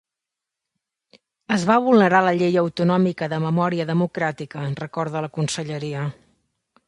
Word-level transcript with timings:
Es 1.55 1.65
va 1.71 1.75
vulnerar 1.87 2.21
la 2.27 2.31
llei 2.39 2.57
autonòmica 2.61 3.29
de 3.35 3.39
memòria 3.45 3.87
democràtica, 3.91 4.63
recorda 4.83 5.25
la 5.27 5.33
conselleria. 5.39 6.07